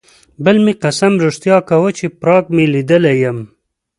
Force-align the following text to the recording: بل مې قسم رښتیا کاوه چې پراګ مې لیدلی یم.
بل 0.43 0.57
مې 0.63 0.73
قسم 0.83 1.13
رښتیا 1.25 1.57
کاوه 1.69 1.89
چې 1.97 2.05
پراګ 2.19 2.45
مې 2.55 2.65
لیدلی 2.73 3.15
یم. 3.23 3.37